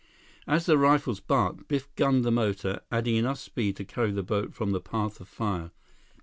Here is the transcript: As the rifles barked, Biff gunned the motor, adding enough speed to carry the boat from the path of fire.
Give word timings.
As 0.47 0.65
the 0.65 0.79
rifles 0.79 1.19
barked, 1.19 1.67
Biff 1.67 1.93
gunned 1.93 2.25
the 2.25 2.31
motor, 2.31 2.81
adding 2.91 3.17
enough 3.17 3.37
speed 3.37 3.75
to 3.75 3.85
carry 3.85 4.09
the 4.11 4.23
boat 4.23 4.51
from 4.51 4.71
the 4.71 4.81
path 4.81 5.21
of 5.21 5.27
fire. 5.27 5.69